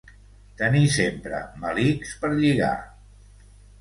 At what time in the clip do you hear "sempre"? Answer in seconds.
0.95-1.41